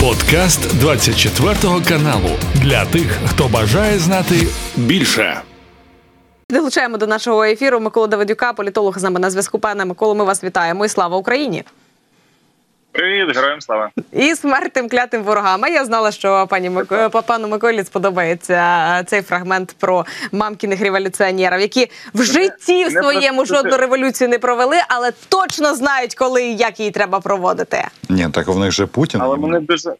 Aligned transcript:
Подкаст 0.00 0.78
24 0.80 1.54
каналу 1.88 2.30
для 2.54 2.84
тих, 2.84 3.18
хто 3.26 3.48
бажає 3.48 3.98
знати 3.98 4.34
більше. 4.76 5.40
Долучаємо 6.50 6.96
до 6.96 7.06
нашого 7.06 7.44
ефіру 7.44 7.80
Миколу 7.80 8.06
Давидюка, 8.06 8.52
політолог 8.52 8.98
з 8.98 9.02
нами 9.02 9.20
на 9.20 9.30
зв'язку. 9.30 9.58
Пане 9.58 9.84
Миколу, 9.84 10.14
ми 10.14 10.24
вас 10.24 10.44
вітаємо 10.44 10.84
і 10.84 10.88
слава 10.88 11.16
Україні. 11.16 11.64
Привіт, 12.92 13.36
героям 13.36 13.60
слава 13.60 13.90
і 14.12 14.34
смерть 14.34 14.72
тим 14.72 14.88
клятим 14.88 15.22
ворогам. 15.22 15.64
А 15.64 15.68
Я 15.68 15.84
знала, 15.84 16.10
що 16.10 16.46
пані 16.50 16.70
Мик... 16.70 17.10
пану 17.26 17.48
Миколі 17.48 17.84
сподобається 17.84 19.04
цей 19.06 19.22
фрагмент 19.22 19.76
про 19.78 20.06
мамкіних 20.32 20.80
революціонерів, 20.80 21.60
які 21.60 21.90
в 22.14 22.22
житті 22.22 22.84
в 22.84 22.90
своєму 22.90 23.46
жодну 23.46 23.76
революцію 23.76 24.28
не 24.28 24.38
провели, 24.38 24.76
але 24.88 25.12
точно 25.28 25.74
знають, 25.74 26.14
коли 26.14 26.44
і 26.44 26.56
як 26.56 26.80
її 26.80 26.90
треба 26.90 27.20
проводити. 27.20 27.88
Ні, 28.08 28.28
так 28.32 28.48
в 28.48 28.58
них 28.58 28.72
же 28.72 28.86
Путін. 28.86 29.20
Але 29.22 29.36
мене 29.36 29.60
дуже 29.60 29.94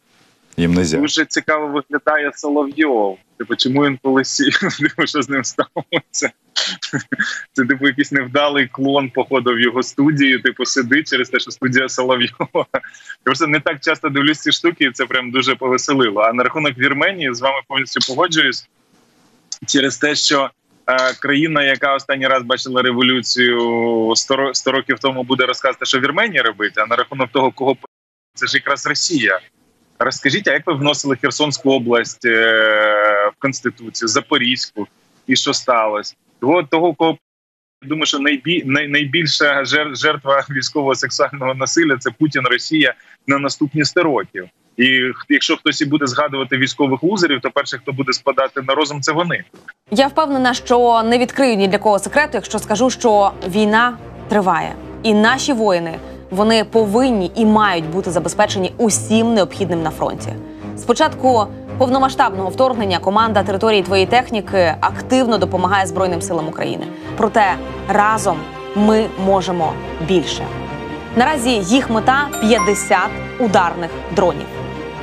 їм 0.56 0.74
не 0.74 0.84
дуже 0.84 1.24
цікаво 1.24 1.66
виглядає 1.66 2.30
Соловйов. 2.34 3.18
Типу, 3.38 3.56
чому 3.56 3.84
він? 3.84 3.96
Типу, 3.96 5.06
що 5.06 5.22
з 5.22 5.28
ним 5.28 5.44
сталося? 5.44 6.30
Це 7.52 7.64
типу 7.64 7.86
якийсь 7.86 8.12
невдалий 8.12 8.68
клон 8.68 9.10
походу 9.10 9.54
в 9.54 9.60
його 9.60 9.82
студії. 9.82 10.38
Типу, 10.38 10.64
сидить 10.64 11.10
через 11.10 11.30
те, 11.30 11.40
що 11.40 11.50
студія 11.50 11.88
Соловйова. 11.88 12.66
Я 12.74 12.80
просто 13.24 13.46
не 13.46 13.60
так 13.60 13.80
часто 13.80 14.08
дивлюсь 14.08 14.38
ці 14.38 14.52
штуки, 14.52 14.84
і 14.84 14.90
це 14.90 15.06
прям 15.06 15.30
дуже 15.30 15.54
повеселило. 15.54 16.20
А 16.20 16.32
на 16.32 16.42
рахунок 16.42 16.78
Вірменії 16.78 17.34
з 17.34 17.40
вами 17.40 17.60
повністю 17.68 18.14
погоджуюсь 18.14 18.68
через 19.66 19.98
те, 19.98 20.14
що. 20.14 20.50
Е, 20.86 21.14
країна, 21.14 21.62
яка 21.62 21.94
останній 21.94 22.26
раз 22.26 22.42
бачила 22.42 22.82
революцію 22.82 24.12
100 24.16 24.72
років 24.72 24.98
тому, 24.98 25.22
буде 25.22 25.46
розказувати, 25.46 25.86
що 25.86 26.00
Вірменія 26.00 26.42
робить, 26.42 26.78
а 26.78 26.86
на 26.86 26.96
рахунок 26.96 27.30
того, 27.32 27.50
кого 27.50 27.76
це 28.34 28.46
ж 28.46 28.56
якраз 28.56 28.86
Росія. 28.86 29.40
Розкажіть, 30.02 30.48
а 30.48 30.52
як 30.52 30.66
ви 30.66 30.74
вносили 30.74 31.16
Херсонську 31.16 31.70
область 31.70 32.24
е, 32.24 33.30
в 33.36 33.40
конституцію, 33.40 34.08
Запорізьку, 34.08 34.86
і 35.26 35.36
що 35.36 35.52
сталося? 35.52 36.14
Того 36.40 36.62
того, 36.62 36.94
кого 36.94 37.18
думаю, 37.82 38.06
що 38.06 38.18
найбі, 38.18 38.62
най, 38.66 38.88
найбільша 38.88 39.64
жертва 39.92 40.44
військового 40.50 40.94
сексуального 40.94 41.54
насилля 41.54 41.96
це 41.96 42.10
Путін, 42.10 42.42
Росія 42.50 42.94
на 43.26 43.38
наступні 43.38 43.84
100 43.84 44.02
років. 44.02 44.48
І 44.76 45.12
якщо 45.28 45.56
хтось 45.56 45.80
і 45.80 45.84
буде 45.84 46.06
згадувати 46.06 46.56
військових 46.56 47.02
лузерів, 47.02 47.40
то 47.40 47.50
перше, 47.50 47.78
хто 47.78 47.92
буде 47.92 48.12
спадати 48.12 48.62
на 48.62 48.74
розум, 48.74 49.00
це 49.00 49.12
вони. 49.12 49.44
Я 49.90 50.06
впевнена, 50.06 50.54
що 50.54 51.02
не 51.02 51.18
відкрию 51.18 51.56
ні 51.56 51.68
для 51.68 51.78
кого 51.78 51.98
секрету, 51.98 52.30
якщо 52.34 52.58
скажу, 52.58 52.90
що 52.90 53.32
війна 53.48 53.98
триває, 54.28 54.74
і 55.02 55.14
наші 55.14 55.52
воїни 55.52 55.98
вони 56.30 56.64
повинні 56.64 57.30
і 57.34 57.46
мають 57.46 57.90
бути 57.90 58.10
забезпечені 58.10 58.72
усім 58.76 59.34
необхідним 59.34 59.82
на 59.82 59.90
фронті. 59.90 60.28
Спочатку 60.76 61.46
повномасштабного 61.78 62.50
вторгнення 62.50 62.98
команда 62.98 63.42
території 63.42 63.82
твоєї 63.82 64.06
техніки 64.06 64.74
активно 64.80 65.38
допомагає 65.38 65.86
Збройним 65.86 66.22
силам 66.22 66.48
України. 66.48 66.86
Проте 67.16 67.54
разом 67.88 68.36
ми 68.74 69.06
можемо 69.26 69.72
більше. 70.08 70.44
Наразі 71.16 71.50
їх 71.50 71.90
мета 71.90 72.28
50 72.40 72.98
ударних 73.40 73.90
дронів. 74.16 74.46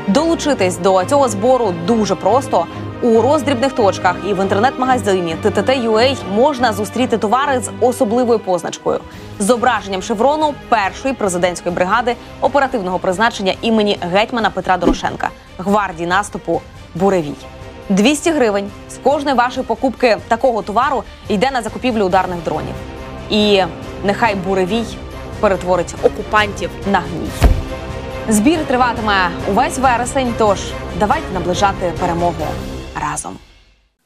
Долучитись 0.08 0.78
до 0.78 1.06
цього 1.06 1.28
збору 1.28 1.74
дуже 1.88 2.16
просто. 2.16 2.66
У 3.02 3.22
роздрібних 3.22 3.74
точках 3.74 4.16
і 4.28 4.34
в 4.34 4.42
інтернет-магазині 4.42 5.36
TTT.ua 5.44 6.16
можна 6.36 6.74
зустріти 6.74 7.18
товари 7.18 7.60
з 7.60 7.72
особливою 7.82 8.40
позначкою 8.40 9.00
зображенням 9.40 10.02
шеврону 10.02 10.54
першої 10.70 11.14
президентської 11.14 11.76
бригади 11.76 12.16
оперативного 12.42 13.00
призначення 13.00 13.54
імені 13.62 13.98
гетьмана 14.02 14.50
Петра 14.50 14.78
Дорошенка, 14.78 15.30
гвардії 15.58 16.08
наступу 16.08 16.62
Буревій. 16.96 17.34
200 17.90 18.32
гривень 18.32 18.70
з 18.90 18.98
кожної 19.04 19.36
вашої 19.36 19.66
покупки 19.66 20.18
такого 20.28 20.62
товару 20.62 21.04
йде 21.28 21.52
на 21.52 21.62
закупівлю 21.62 22.04
ударних 22.04 22.44
дронів. 22.44 22.76
І 23.30 23.64
нехай 24.04 24.36
буревій 24.36 24.86
перетворить 25.40 25.96
окупантів 26.04 26.70
на 26.92 27.00
гній. 27.00 27.52
Збір 28.30 28.60
триватиме 28.68 29.30
увесь 29.50 29.78
вересень. 29.78 30.34
Тож 30.38 30.60
давайте 31.00 31.34
наближати 31.34 31.94
перемогу 32.00 32.46
разом. 33.00 33.38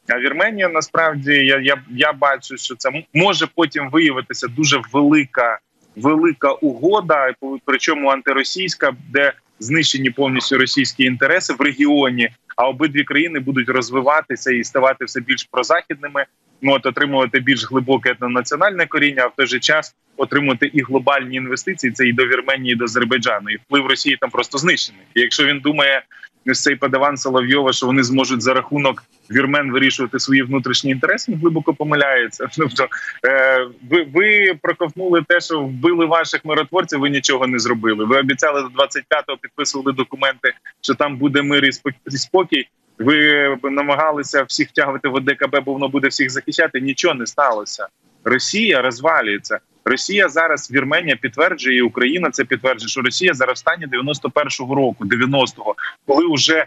А 0.08 0.18
Вірменія 0.18 0.68
насправді 0.68 1.32
я 1.32 1.58
я, 1.58 1.82
я 1.90 2.12
бачу, 2.12 2.56
що 2.56 2.74
це 2.74 2.90
може 3.14 3.46
потім 3.54 3.90
виявитися 3.90 4.48
дуже 4.48 4.80
велика 4.92 5.58
велика 5.96 6.52
угода, 6.52 7.34
причому 7.64 8.08
антиросійська, 8.08 8.92
де 9.12 9.32
знищені 9.58 10.10
повністю 10.10 10.58
російські 10.58 11.04
інтереси 11.04 11.54
в 11.54 11.60
регіоні. 11.60 12.28
А 12.56 12.68
обидві 12.68 13.04
країни 13.04 13.40
будуть 13.40 13.68
розвиватися 13.68 14.52
і 14.52 14.64
ставати 14.64 15.04
все 15.04 15.20
більш 15.20 15.44
прозахідними. 15.50 16.24
Ну 16.62 16.72
от 16.72 16.86
отримувати 16.86 17.40
більш 17.40 17.70
глибоке 17.70 18.10
етнонаціональне 18.10 18.86
коріння, 18.86 19.22
а 19.22 19.26
в 19.26 19.32
той 19.36 19.46
же 19.46 19.60
час 19.60 19.94
отримувати 20.16 20.66
і 20.66 20.82
глобальні 20.82 21.36
інвестиції. 21.36 21.92
Це 21.92 22.06
і 22.06 22.12
до 22.12 22.26
Вірменії, 22.26 22.72
і 22.72 22.76
до 22.76 22.84
Азербайджану, 22.84 23.50
і 23.50 23.56
вплив 23.56 23.86
Росії 23.86 24.16
там 24.20 24.30
просто 24.30 24.58
знищений. 24.58 25.02
І 25.14 25.20
Якщо 25.20 25.44
він 25.44 25.60
думає, 25.60 26.02
ось 26.50 26.62
цей 26.62 26.76
подаван 26.76 27.16
Соловйова, 27.16 27.72
що 27.72 27.86
вони 27.86 28.02
зможуть 28.02 28.42
за 28.42 28.54
рахунок 28.54 29.04
вірмен 29.30 29.72
вирішувати 29.72 30.18
свої 30.18 30.42
внутрішні 30.42 30.90
інтереси, 30.90 31.32
він 31.32 31.40
глибоко 31.40 31.74
помиляється. 31.74 32.46
Тобто 32.56 32.86
е, 33.26 33.66
ви 33.90 34.06
ви 34.14 34.58
проковтнули 34.62 35.24
те, 35.28 35.40
що 35.40 35.60
вбили 35.60 36.06
ваших 36.06 36.44
миротворців. 36.44 37.00
Ви 37.00 37.10
нічого 37.10 37.46
не 37.46 37.58
зробили. 37.58 38.04
Ви 38.04 38.18
обіцяли 38.18 38.62
до 38.62 38.68
25-го 38.68 39.36
підписували 39.40 39.92
документи, 39.92 40.52
що 40.80 40.94
там 40.94 41.16
буде 41.16 41.42
мир 41.42 41.64
і 41.64 41.72
спокій. 42.18 42.68
Ви 42.98 43.58
намагалися 43.62 44.42
всіх 44.42 44.68
втягувати 44.68 45.08
в 45.08 45.14
ОДКБ, 45.14 45.64
бо 45.64 45.72
воно 45.72 45.88
буде 45.88 46.08
всіх 46.08 46.30
захищати. 46.30 46.80
Нічого 46.80 47.14
не 47.14 47.26
сталося. 47.26 47.86
Росія 48.24 48.82
розвалюється. 48.82 49.58
Росія 49.84 50.28
зараз 50.28 50.70
Вірменія 50.70 51.16
підтверджує, 51.16 51.78
і 51.78 51.82
Україна 51.82 52.30
це 52.30 52.44
підтверджує, 52.44 52.88
що 52.88 53.00
Росія 53.00 53.34
зараз 53.34 53.54
в 53.54 53.58
стані 53.58 53.86
91-го 53.86 54.74
року, 54.74 55.04
90-го, 55.04 55.74
коли 56.06 56.34
вже 56.34 56.66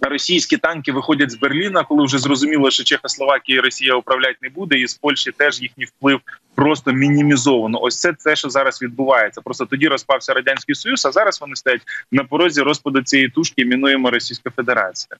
російські 0.00 0.56
танки 0.56 0.92
виходять 0.92 1.30
з 1.30 1.34
Берліна, 1.34 1.84
коли 1.84 2.04
вже 2.04 2.18
зрозуміло, 2.18 2.70
що 2.70 2.84
Чехословакія 2.84 3.58
і 3.58 3.60
Росія 3.60 3.94
управляти 3.94 4.36
не 4.42 4.48
буде, 4.48 4.78
і 4.78 4.86
з 4.86 4.94
Польщі 4.94 5.32
теж 5.32 5.62
їхній 5.62 5.84
вплив 5.84 6.20
просто 6.54 6.92
мінімізовано. 6.92 7.82
Ось 7.82 8.00
це 8.00 8.12
те, 8.12 8.36
що 8.36 8.50
зараз 8.50 8.82
відбувається. 8.82 9.40
Просто 9.40 9.66
тоді 9.66 9.88
розпався 9.88 10.34
радянський 10.34 10.74
союз. 10.74 11.06
А 11.06 11.12
зараз 11.12 11.40
вони 11.40 11.56
стоять 11.56 11.82
на 12.12 12.24
порозі 12.24 12.60
розпаду 12.60 13.02
цієї 13.02 13.28
тушки. 13.28 13.64
Мінуємо 13.64 14.10
Російська 14.10 14.50
Федерація. 14.50 15.16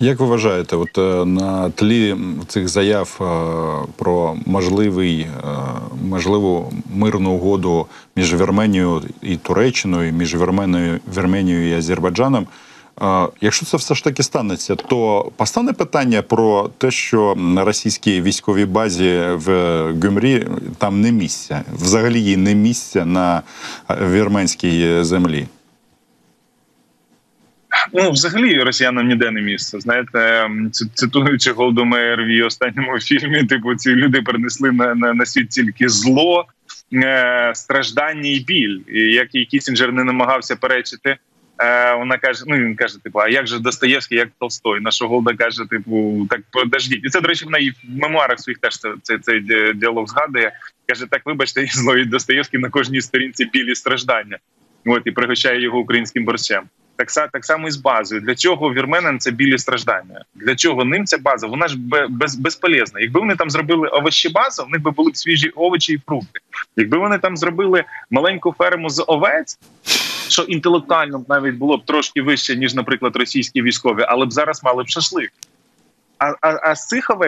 Як 0.00 0.20
ви 0.20 0.26
вважаєте, 0.26 0.76
от 0.76 0.98
е, 0.98 1.24
на 1.24 1.70
тлі 1.70 2.16
цих 2.48 2.68
заяв 2.68 3.18
е, 3.20 3.24
про 3.96 4.36
можливий 4.46 5.20
е, 5.20 5.28
можливу 6.04 6.72
мирну 6.94 7.30
угоду 7.30 7.86
між 8.16 8.34
Вірменією 8.34 9.02
і 9.22 9.36
Туреччиною, 9.36 10.12
між 10.12 10.34
Вірменією, 10.34 11.00
Вірменією 11.16 11.70
і 11.70 11.78
Азербайджаном? 11.78 12.46
Якщо 13.40 13.66
це 13.66 13.76
все 13.76 13.94
ж 13.94 14.04
таки 14.04 14.22
станеться, 14.22 14.74
то 14.74 15.30
постане 15.36 15.72
питання 15.72 16.22
про 16.22 16.70
те, 16.78 16.90
що 16.90 17.34
на 17.36 17.64
російській 17.64 18.20
військовій 18.20 18.64
базі 18.64 19.20
в 19.34 19.48
Гюмрі 20.02 20.46
там 20.78 21.00
не 21.00 21.12
місця, 21.12 21.62
взагалі 21.74 22.36
не 22.36 22.54
місця 22.54 23.04
на 23.04 23.42
вірменській 23.88 25.02
землі. 25.02 25.46
Ну, 27.92 28.10
взагалі, 28.10 28.60
росіянам 28.60 29.08
ніде 29.08 29.30
не 29.30 29.40
місце. 29.40 29.80
Знаєте, 29.80 30.48
цитуючи 30.94 31.52
Голду 31.52 31.87
Меїр 31.87 32.22
в 32.22 32.28
її 32.28 32.42
останньому 32.42 32.98
фільмі, 33.00 33.44
типу 33.44 33.74
ці 33.74 33.90
люди 33.90 34.22
принесли 34.22 34.72
на 34.72 34.94
на, 34.94 35.14
на 35.14 35.26
світ 35.26 35.48
тільки 35.48 35.88
зло, 35.88 36.46
е, 36.94 37.52
страждання 37.54 38.30
і 38.30 38.40
біль. 38.40 38.80
І 38.88 39.00
як 39.00 39.34
і 39.34 39.44
Кісінджер 39.44 39.92
не 39.92 40.04
намагався 40.04 40.56
перечити. 40.56 41.16
Е, 41.62 41.94
вона 41.94 42.18
каже: 42.18 42.44
ну 42.46 42.56
він 42.56 42.76
каже, 42.76 43.02
типу, 43.02 43.18
а 43.18 43.28
як 43.28 43.46
же 43.46 43.58
Достоєвський, 43.58 44.18
як 44.18 44.28
Толстой? 44.38 44.80
Наша 44.80 45.06
Голда 45.06 45.34
каже, 45.34 45.64
типу, 45.70 46.26
так 46.30 46.40
подождіть. 46.50 47.04
І 47.04 47.08
це, 47.08 47.20
до 47.20 47.28
речі, 47.28 47.44
вона 47.44 47.58
і 47.58 47.70
в 47.70 47.74
мемуарах 47.84 48.40
своїх 48.40 48.58
теж 48.58 48.78
цей 49.02 49.18
цей 49.18 49.40
діалог 49.74 50.06
згадує. 50.06 50.52
Каже, 50.86 51.06
так, 51.10 51.22
вибачте, 51.24 51.66
зло 51.66 51.96
і 51.96 52.04
Достоєвський 52.04 52.60
на 52.60 52.68
кожній 52.68 53.00
сторінці 53.00 53.44
білі 53.44 53.74
страждання. 53.74 54.38
От 54.86 55.02
і 55.04 55.10
пригощає 55.10 55.62
його 55.62 55.78
українським 55.78 56.24
борщем. 56.24 56.62
Так 57.00 57.30
так 57.32 57.44
само 57.44 57.68
і 57.68 57.70
з 57.70 57.76
базою. 57.76 58.20
Для 58.20 58.34
чого 58.34 58.72
вірменам 58.72 59.18
це 59.18 59.30
білі 59.30 59.58
страждання? 59.58 60.24
Для 60.34 60.56
чого 60.56 60.84
ним 60.84 61.06
ця 61.06 61.18
база? 61.18 61.46
Вона 61.46 61.68
ж 61.68 61.76
без, 62.08 62.34
безполезна. 62.34 63.00
Якби 63.00 63.20
вони 63.20 63.36
там 63.36 63.50
зробили 63.50 63.88
овощі 63.88 64.28
базу, 64.28 64.64
в 64.64 64.70
них 64.70 64.82
би 64.82 64.90
були 64.90 65.10
б 65.10 65.16
свіжі 65.16 65.48
овочі 65.48 65.92
і 65.92 66.00
фрукти. 66.06 66.40
Якби 66.76 66.98
вони 66.98 67.18
там 67.18 67.36
зробили 67.36 67.84
маленьку 68.10 68.54
ферму 68.58 68.90
з 68.90 69.04
овець, 69.06 69.58
що 70.28 70.42
інтелектуально 70.42 71.24
навіть 71.28 71.54
було 71.54 71.76
б 71.76 71.84
трошки 71.84 72.22
вище, 72.22 72.56
ніж, 72.56 72.74
наприклад, 72.74 73.16
російські 73.16 73.62
військові, 73.62 74.04
але 74.08 74.26
б 74.26 74.32
зараз 74.32 74.64
мали 74.64 74.82
б 74.82 74.88
шашлик. 74.88 75.32
А 76.20 76.34
а, 76.40 76.70
а 76.70 76.74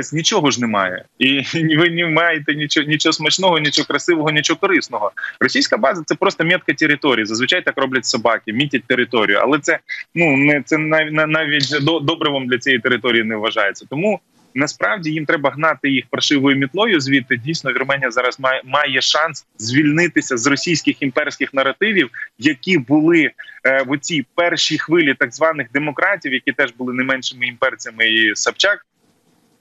з 0.02 0.12
нічого 0.12 0.50
ж 0.50 0.60
немає, 0.60 1.04
і 1.18 1.42
ви 1.54 1.90
не 1.90 2.06
маєте 2.06 2.54
нічого 2.54 2.86
нічого 2.86 3.12
смачного, 3.12 3.58
нічого 3.58 3.86
красивого, 3.86 4.30
нічого 4.30 4.60
корисного. 4.60 5.12
Російська 5.40 5.76
база 5.76 6.02
це 6.06 6.14
просто 6.14 6.44
метка 6.44 6.74
території. 6.74 7.26
Зазвичай 7.26 7.62
так 7.62 7.78
роблять 7.78 8.06
собаки, 8.06 8.52
мітять 8.52 8.84
територію, 8.84 9.38
але 9.42 9.58
це 9.58 9.78
ну 10.14 10.36
не 10.36 10.62
це 10.62 10.78
навіть 10.78 11.84
добривом 12.02 12.46
для 12.46 12.58
цієї 12.58 12.80
території 12.80 13.24
не 13.24 13.36
вважається. 13.36 13.86
Тому 13.90 14.20
насправді 14.54 15.10
їм 15.10 15.26
треба 15.26 15.50
гнати 15.50 15.90
їх 15.90 16.04
паршивою 16.10 16.56
мітлою. 16.56 17.00
Звідти 17.00 17.36
дійсно 17.36 17.72
Вірменія 17.72 18.10
зараз 18.10 18.40
має 18.40 18.62
має 18.64 19.00
шанс 19.00 19.46
звільнитися 19.58 20.36
з 20.36 20.46
російських 20.46 21.02
імперських 21.02 21.54
наративів, 21.54 22.10
які 22.38 22.78
були 22.78 23.30
е, 23.64 23.84
в 23.88 23.98
цій 23.98 24.26
першій 24.34 24.78
хвилі 24.78 25.14
так 25.14 25.34
званих 25.34 25.66
демократів, 25.72 26.32
які 26.32 26.52
теж 26.52 26.72
були 26.78 26.94
не 26.94 27.02
меншими 27.02 27.46
імперцями 27.46 28.08
і 28.08 28.36
Собчак. 28.36 28.86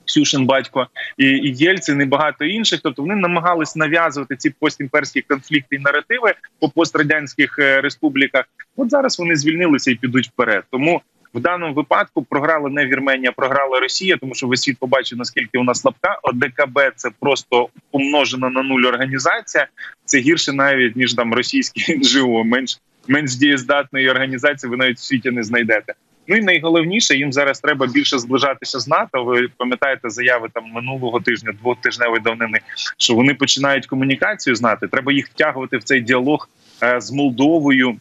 Ксюшин 0.06 0.46
батько 0.46 0.88
і 1.18 1.26
і 1.26 1.56
Єльцин 1.56 2.02
і 2.02 2.06
багато 2.06 2.46
інших, 2.46 2.80
тобто 2.84 3.02
вони 3.02 3.16
намагались 3.16 3.76
нав'язувати 3.76 4.36
ці 4.36 4.50
постімперські 4.50 5.22
конфлікти 5.22 5.76
і 5.76 5.80
наративи 5.80 6.34
по 6.60 6.70
пострадянських 6.70 7.60
е, 7.60 7.82
республіках. 7.82 8.46
От 8.76 8.90
зараз 8.90 9.20
вони 9.20 9.36
звільнилися 9.36 9.92
і 9.92 9.96
підуть 9.96 10.28
вперед. 10.28 10.64
Тому 10.72 11.02
в 11.34 11.40
даному 11.40 11.74
випадку 11.74 12.24
програла 12.24 12.70
не 12.70 12.86
Вірменія, 12.86 13.32
програла 13.32 13.80
Росія, 13.80 14.18
тому 14.18 14.36
що 14.36 14.48
весь 14.48 14.62
світ 14.62 14.78
побачив 14.78 15.18
наскільки 15.18 15.58
вона 15.58 15.74
слабка. 15.74 16.20
ОДКБ 16.24 16.80
це 16.96 17.10
просто 17.20 17.70
помножена 17.92 18.50
на 18.50 18.64
нуль 18.64 18.84
організація. 18.84 19.68
Це 20.06 20.20
гірше 20.20 20.54
навіть 20.54 20.96
ніж 20.96 21.14
там 21.14 21.34
російські 21.34 21.94
НЖО, 21.98 22.44
менш 22.44 22.80
менш 23.08 23.36
дієздатної 23.36 24.10
організації. 24.10 24.70
Ви 24.70 24.78
навіть 24.78 24.98
в 24.98 25.04
світі 25.04 25.32
не 25.32 25.44
знайдете. 25.44 25.94
Ну 26.28 26.38
і 26.38 26.42
найголовніше 26.42 27.18
їм 27.18 27.34
зараз 27.34 27.60
треба 27.60 27.88
більше 27.88 28.20
зближатися 28.20 28.80
з 28.80 28.88
НАТО. 28.88 29.24
Ви 29.24 29.48
пам'ятаєте 29.58 30.10
заяви 30.10 30.50
там 30.54 30.64
минулого 30.66 31.20
тижня, 31.20 31.54
двотижневої 31.62 32.22
давнини, 32.22 32.60
що 32.98 33.16
вони 33.16 33.34
починають 33.34 33.88
комунікацію 33.88 34.56
з 34.56 34.62
НАТО. 34.62 34.88
Треба 34.88 35.14
їх 35.14 35.28
втягувати 35.28 35.78
в 35.78 35.84
цей 35.84 36.02
діалог 36.02 36.50
е, 36.84 37.02
з 37.02 37.12
Молдовою. 37.12 37.98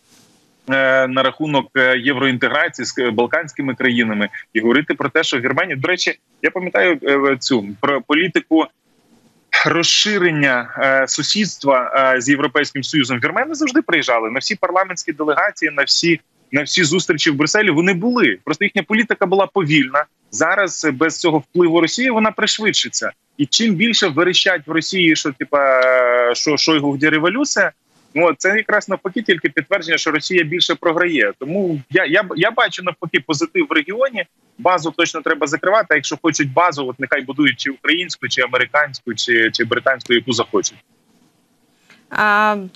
Е, 0.72 1.06
на 1.08 1.22
рахунок 1.22 1.66
е, 1.76 1.98
євроінтеграції 1.98 2.86
з 2.86 3.10
балканськими 3.10 3.74
країнами 3.74 4.28
і 4.52 4.60
говорити 4.60 4.94
про 4.94 5.08
те, 5.08 5.22
що 5.22 5.38
Германія 5.38 5.76
до 5.76 5.88
речі, 5.88 6.18
я 6.42 6.50
пам'ятаю 6.50 6.98
е, 7.02 7.36
цю 7.36 7.66
про 7.80 8.00
політику. 8.00 8.66
Розширення 9.66 10.74
е, 10.78 11.08
сусідства 11.08 12.12
е, 12.16 12.20
з 12.20 12.28
європейським 12.28 12.82
союзом 12.82 13.20
Вірмени 13.24 13.54
завжди 13.54 13.82
приїжджали 13.82 14.30
на 14.30 14.38
всі 14.38 14.56
парламентські 14.56 15.12
делегації, 15.12 15.70
на 15.70 15.82
всі 15.82 16.20
на 16.52 16.62
всі 16.62 16.84
зустрічі 16.84 17.30
в 17.30 17.34
Брюсселі. 17.34 17.70
Вони 17.70 17.94
були 17.94 18.38
просто 18.44 18.64
їхня 18.64 18.82
політика 18.82 19.26
була 19.26 19.46
повільна. 19.46 20.04
Зараз 20.30 20.86
без 20.92 21.18
цього 21.18 21.38
впливу 21.38 21.80
Росії 21.80 22.10
вона 22.10 22.30
пришвидшиться. 22.30 23.10
І 23.36 23.46
чим 23.46 23.74
більше 23.74 24.08
верещать 24.08 24.66
в 24.66 24.70
Росії, 24.70 25.16
що 25.16 25.32
типа 25.32 25.80
що 26.34 26.56
Шойгу 26.56 26.96
де 26.96 27.10
революція, 27.10 27.72
Ну 28.14 28.34
це 28.38 28.56
якраз 28.56 28.88
навпаки, 28.88 29.22
тільки 29.22 29.48
підтвердження, 29.48 29.98
що 29.98 30.10
Росія 30.10 30.44
більше 30.44 30.74
програє. 30.74 31.32
Тому 31.38 31.80
я 31.90 32.04
я 32.04 32.28
я 32.36 32.50
бачу 32.50 32.82
навпаки 32.82 33.20
позитив 33.26 33.66
в 33.70 33.72
регіоні. 33.72 34.24
Базу 34.58 34.90
точно 34.96 35.20
треба 35.20 35.46
закривати. 35.46 35.86
а 35.90 35.94
Якщо 35.94 36.18
хочуть 36.22 36.52
базу, 36.52 36.88
от 36.88 37.00
нехай 37.00 37.22
будують 37.22 37.60
чи 37.60 37.70
українську, 37.70 38.28
чи 38.28 38.42
американську, 38.42 39.14
чи 39.14 39.50
чи 39.50 39.64
британську, 39.64 40.14
яку 40.14 40.32
захочуть. 40.32 40.78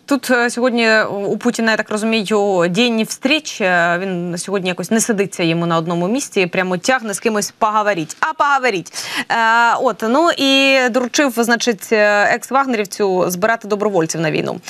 Тут 0.07 0.31
е, 0.31 0.51
сьогодні 0.51 1.03
у 1.03 1.37
Путіна 1.37 1.71
я 1.71 1.77
так 1.77 1.91
розумію 1.91 2.67
день 2.71 3.03
встреч. 3.03 3.61
Е, 3.61 3.99
він 4.03 4.39
сьогодні 4.39 4.69
якось 4.69 4.91
не 4.91 5.01
сидиться 5.01 5.43
йому 5.43 5.67
на 5.67 5.77
одному 5.77 6.09
місці, 6.09 6.47
прямо 6.47 6.77
тягне 6.77 7.15
з 7.15 7.21
кимось 7.21 7.55
поговоріть. 7.59 8.17
А 8.21 8.33
поговоріть. 8.33 8.93
Е, 9.31 9.35
от 9.83 10.05
ну 10.09 10.31
і 10.37 10.79
доручив, 10.91 11.33
значить, 11.37 11.89
екс-вагнерівцю 11.93 13.25
збирати 13.31 13.69
добровольців 13.69 14.21
на 14.21 14.31
війну. 14.31 14.61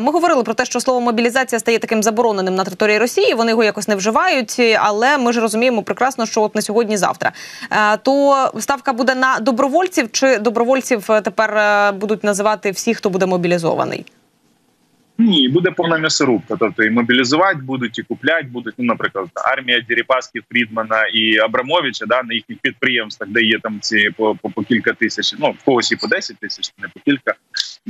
Ми 0.00 0.12
говорили 0.12 0.42
про 0.42 0.54
те, 0.54 0.64
що 0.64 0.80
слово 0.80 1.00
мобілізація 1.00 1.58
стає 1.58 1.78
таким 1.78 2.02
забороненим 2.02 2.54
на 2.54 2.64
території 2.64 2.98
Росії. 2.98 3.34
Вони 3.34 3.50
його 3.50 3.64
якось 3.64 3.88
не 3.88 3.96
вживають, 3.96 4.60
але 4.80 5.18
ми 5.18 5.32
ж 5.32 5.40
розуміємо 5.40 5.82
прекрасно, 5.82 6.26
що 6.26 6.42
от 6.42 6.54
на 6.54 6.62
сьогодні-завтра. 6.62 7.32
То 8.02 8.36
ставка 8.60 8.92
буде 8.92 9.14
на 9.14 9.38
добровольців, 9.38 10.08
чи 10.12 10.38
добровольців 10.38 11.08
тепер 11.24 11.92
будуть 11.94 12.24
називати 12.24 12.70
всі, 12.70 12.94
хто 12.94 13.10
буде 13.10 13.26
мобілізований. 13.26 13.97
Ні, 15.20 15.48
буде 15.48 15.70
повна 15.70 15.98
м'ясорубка. 15.98 16.56
Тобто 16.58 16.84
і 16.84 16.90
мобілізувати 16.90 17.58
будуть, 17.62 17.98
і 17.98 18.02
купляти 18.02 18.46
будуть. 18.52 18.74
Ну, 18.78 18.84
наприклад, 18.84 19.28
армія 19.34 19.80
Діріпаски, 19.80 20.40
Фрідмана 20.52 21.06
і 21.06 21.38
Абрамовича 21.38 22.06
да 22.06 22.22
на 22.22 22.34
їхніх 22.34 22.58
підприємствах, 22.58 23.30
де 23.30 23.42
є 23.42 23.58
там 23.58 23.78
ці 23.80 24.10
по 24.16 24.34
по, 24.34 24.50
по 24.50 24.62
кілька 24.62 24.92
тисяч. 24.92 25.34
Ну 25.38 25.50
в 25.50 25.64
когось 25.64 25.92
і 25.92 25.96
по 25.96 26.06
10 26.06 26.36
тисяч, 26.36 26.72
не 26.78 26.88
по 26.88 27.00
кілька. 27.00 27.34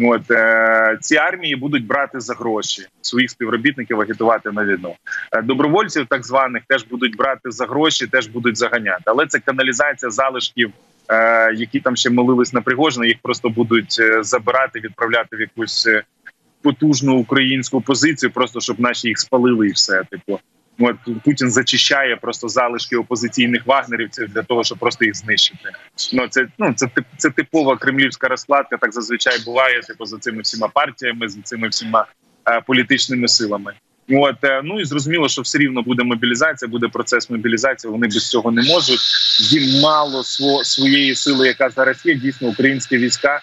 От 0.01 0.31
е, 0.31 0.99
ці 1.01 1.17
армії 1.17 1.57
будуть 1.57 1.87
брати 1.87 2.21
за 2.21 2.35
гроші 2.35 2.87
своїх 3.01 3.31
співробітників, 3.31 4.01
агітувати 4.01 4.51
на 4.53 4.65
війну. 4.65 4.95
Е, 5.33 5.43
добровольців, 5.43 6.07
так 6.07 6.27
званих, 6.27 6.63
теж 6.69 6.85
будуть 6.85 7.17
брати 7.17 7.51
за 7.51 7.67
гроші, 7.67 8.07
теж 8.07 8.27
будуть 8.27 8.57
заганяти. 8.57 9.03
Але 9.05 9.27
це 9.27 9.39
каналізація 9.39 10.11
залишків. 10.11 10.73
Е, 11.11 11.55
які 11.55 11.81
там 11.81 11.97
ще 11.97 12.11
молились 12.11 12.53
на 12.53 12.61
Пригожина, 12.61 13.07
їх 13.07 13.17
просто 13.23 13.49
будуть 13.49 13.97
е, 14.01 14.23
забирати, 14.23 14.81
відправляти 14.81 15.37
в 15.37 15.41
якусь 15.41 15.89
потужну 16.63 17.17
українську 17.17 17.81
позицію, 17.81 18.31
просто 18.31 18.61
щоб 18.61 18.81
наші 18.81 19.09
їх 19.09 19.19
спалили, 19.19 19.69
і 19.69 19.73
все 19.73 20.05
типу. 20.11 20.41
От 20.81 20.97
Путін 21.25 21.51
зачищає 21.51 22.17
просто 22.17 22.49
залишки 22.49 22.97
опозиційних 22.97 23.67
вагнерівців 23.67 24.29
для 24.29 24.43
того, 24.43 24.65
щоб 24.65 24.79
просто 24.79 25.05
їх 25.05 25.15
знищити. 25.15 25.71
Ну 26.13 26.29
це 26.29 26.47
ну 26.59 26.75
це 26.77 26.89
це 27.17 27.31
типова 27.31 27.77
кремлівська 27.77 28.29
розкладка. 28.29 28.77
Так 28.77 28.93
зазвичай 28.93 29.39
буває. 29.45 29.81
Типу 29.81 30.07
за 30.07 30.19
цими 30.19 30.43
всіма 30.43 30.69
партіями, 30.69 31.29
за 31.29 31.41
цими 31.43 31.69
всіма 31.69 32.07
е, 32.49 32.61
політичними 32.67 33.29
силами. 33.29 33.75
От 34.11 34.45
е, 34.45 34.61
ну 34.65 34.81
і 34.81 34.85
зрозуміло, 34.85 35.29
що 35.29 35.43
все 35.43 35.59
рівно 35.59 35.83
буде 35.83 36.05
мобілізація, 36.05 36.69
буде 36.69 36.89
процес 36.89 37.31
мобілізації. 37.31 37.91
Вони 37.91 38.07
без 38.07 38.31
цього 38.31 38.51
не 38.51 38.63
можуть. 38.63 39.01
Їм 39.41 39.81
мало 39.81 40.25
сво, 40.25 40.65
своєї 40.65 41.15
сили, 41.15 41.47
яка 41.47 41.71
зараз 41.71 42.07
є. 42.07 42.15
Дійсно, 42.15 42.49
українські 42.49 42.99
війська 42.99 43.41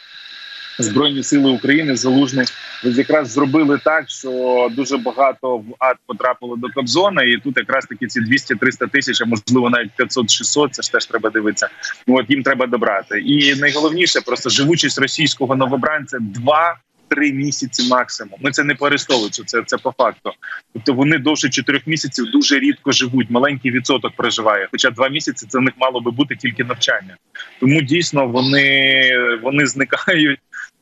збройні 0.80 1.24
сили 1.24 1.51
України 1.51 1.95
залужний 1.95 2.45
якраз 2.83 3.31
зробили 3.31 3.80
так, 3.83 4.10
що 4.10 4.69
дуже 4.72 4.98
багато 4.98 5.57
в 5.57 5.66
ад 5.80 5.95
потрапило 6.06 6.56
до 6.56 6.68
Кобзона, 6.69 7.24
і 7.24 7.38
тут 7.38 7.57
якраз 7.57 7.86
таки 7.86 8.07
ці 8.07 8.19
200-300 8.19 8.89
тисяч, 8.89 9.22
а 9.22 9.25
можливо 9.25 9.69
навіть 9.69 9.92
500-600, 10.00 10.69
Це 10.69 10.81
ж 10.81 10.92
теж 10.92 11.06
треба 11.06 11.30
дивитися. 11.30 11.69
От 12.07 12.30
їм 12.30 12.44
треба 12.44 12.68
добрати. 12.68 13.19
І 13.19 13.56
найголовніше 13.56 14.22
просто 14.22 14.50
живучість 14.50 15.00
російського 15.00 15.56
новобранця 15.56 16.18
два. 16.22 16.77
Три 17.07 17.33
місяці 17.33 17.89
максимум. 17.89 18.39
Ми 18.41 18.51
це 18.51 18.63
не 18.63 18.75
перестовується. 18.75 19.43
Це 19.45 19.63
це 19.65 19.77
по 19.77 19.93
факту. 19.97 20.31
Тобто 20.73 20.93
вони 20.93 21.17
довше 21.17 21.49
чотирьох 21.49 21.87
місяців 21.87 22.25
дуже 22.31 22.59
рідко 22.59 22.91
живуть. 22.91 23.29
Маленький 23.29 23.71
відсоток 23.71 24.15
проживає. 24.15 24.67
Хоча 24.71 24.89
два 24.89 25.09
місяці 25.09 25.45
це 25.50 25.59
в 25.59 25.62
них 25.62 25.74
мало 25.77 26.01
би 26.01 26.12
бути 26.12 26.35
тільки 26.35 26.63
навчання. 26.63 27.17
Тому 27.59 27.81
дійсно 27.81 28.27
вони 28.27 29.12
вони 29.43 29.65
зникають 29.65 30.39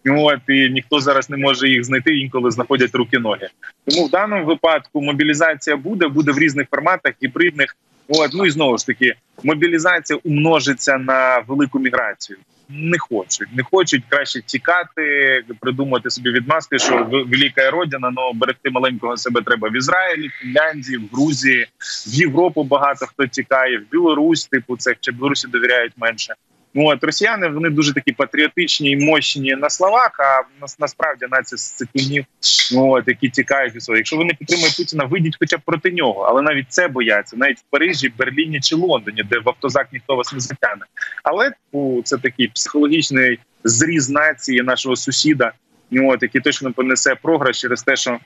От 0.09 0.39
і 0.49 0.69
ніхто 0.69 0.99
зараз 0.99 1.29
не 1.29 1.37
може 1.37 1.69
їх 1.69 1.83
знайти. 1.83 2.17
Інколи 2.17 2.51
знаходять 2.51 2.95
руки 2.95 3.19
ноги. 3.19 3.49
Тому 3.85 4.05
в 4.07 4.09
даному 4.09 4.45
випадку 4.45 5.01
мобілізація 5.01 5.77
буде, 5.77 6.07
буде 6.07 6.31
в 6.31 6.39
різних 6.39 6.67
форматах, 6.69 7.13
гібридних. 7.23 7.75
От 8.07 8.31
ну 8.33 8.45
і 8.45 8.49
знову 8.49 8.77
ж 8.77 8.85
таки, 8.85 9.15
мобілізація 9.43 10.19
умножиться 10.23 10.97
на 10.97 11.39
велику 11.39 11.79
міграцію. 11.79 12.37
Не 12.75 12.97
хочуть, 12.97 13.47
не 13.55 13.63
хочуть 13.63 14.03
краще 14.09 14.41
тікати, 14.41 15.43
придумати 15.59 16.09
собі 16.09 16.31
відмазки, 16.31 16.79
що 16.79 17.07
велика 17.11 17.71
родина, 17.71 18.11
але 18.15 18.33
берегти 18.33 18.69
маленького 18.69 19.17
себе 19.17 19.41
треба 19.41 19.69
в 19.69 19.75
Ізраїлі, 19.75 20.29
Фінляндії, 20.29 20.97
в 20.97 21.15
Грузії, 21.15 21.67
в 22.07 22.13
Європу 22.13 22.63
багато 22.63 23.05
хто 23.05 23.27
тікає, 23.27 23.77
в 23.77 23.91
Білорусь, 23.91 24.45
типу 24.45 24.77
це 24.77 24.95
чи 24.99 25.11
Білорусі 25.11 25.47
довіряють 25.47 25.93
менше. 25.97 26.33
Ну, 26.75 26.85
от 26.85 27.03
росіяни 27.03 27.47
вони 27.47 27.69
дуже 27.69 27.93
такі 27.93 28.11
патріотичні 28.11 28.91
і 28.91 29.05
мощні 29.05 29.55
на 29.55 29.69
словах. 29.69 30.19
А 30.19 30.61
нас 30.61 30.79
насправді 30.79 31.25
нація 31.31 31.57
з 31.57 31.71
цикунів, 31.71 32.25
ну, 32.73 32.91
от, 32.91 33.07
які 33.07 33.29
тікають 33.29 33.75
від. 33.75 33.83
Якщо 33.97 34.17
ви 34.17 34.25
не 34.25 34.33
підтримуєте 34.33 34.77
Путіна, 34.77 35.03
вийдіть 35.03 35.37
хоча 35.39 35.57
б 35.57 35.61
проти 35.65 35.91
нього. 35.91 36.21
Але 36.21 36.41
навіть 36.41 36.65
це 36.69 36.87
бояться, 36.87 37.37
навіть 37.37 37.59
в 37.59 37.63
Парижі, 37.69 38.13
Берліні 38.17 38.59
чи 38.59 38.75
Лондоні, 38.75 39.23
де 39.23 39.39
в 39.39 39.49
автозак 39.49 39.87
ніхто 39.93 40.15
вас 40.15 40.33
не 40.33 40.39
затягне. 40.39 40.85
Але 41.23 41.51
ну, 41.73 42.01
це 42.03 42.17
такий 42.17 42.47
психологічний 42.47 43.39
зріз 43.63 44.09
нації 44.09 44.61
нашого 44.61 44.95
сусіда, 44.95 45.51
ну, 45.91 46.11
от, 46.11 46.23
який 46.23 46.41
точно 46.41 46.73
понесе 46.73 47.15
програш 47.15 47.61
через 47.61 47.83
те, 47.83 47.95
що 47.95 48.19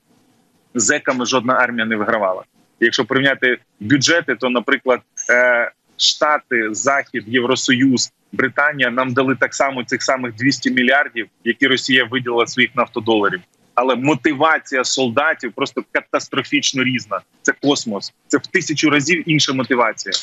зеками 0.73 1.25
жодна 1.25 1.53
армія 1.53 1.85
не 1.85 1.95
вигравала. 1.95 2.43
Якщо 2.79 3.05
порівняти 3.05 3.57
бюджети, 3.79 4.35
то, 4.35 4.49
наприклад, 4.49 5.01
е, 5.29 5.71
Штати, 5.97 6.67
Захід, 6.71 7.23
Євросоюз 7.27 8.11
Британія 8.31 8.91
нам 8.91 9.13
дали 9.13 9.35
так 9.35 9.55
само 9.55 9.83
цих 9.83 10.03
самих 10.03 10.35
200 10.35 10.71
мільярдів, 10.71 11.27
які 11.43 11.67
Росія 11.67 12.05
виділила 12.05 12.47
своїх 12.47 12.75
нафтодоларів. 12.75 13.41
Але 13.75 13.95
мотивація 13.95 14.83
солдатів 14.83 15.53
просто 15.55 15.83
катастрофічно 15.91 16.83
різна. 16.83 17.19
Це 17.41 17.53
космос. 17.61 18.13
Це 18.27 18.37
в 18.37 18.47
тисячу 18.47 18.89
разів 18.89 19.29
інша 19.29 19.53
мотивація. 19.53 20.13